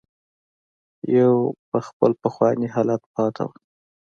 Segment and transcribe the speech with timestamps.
[1.17, 3.55] يوه په خپل پخواني حالت پاتې وه.